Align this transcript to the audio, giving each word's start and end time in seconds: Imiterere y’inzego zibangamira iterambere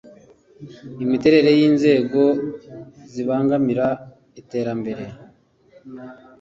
Imiterere 1.03 1.49
y’inzego 1.59 2.23
zibangamira 3.11 3.87
iterambere 4.41 5.03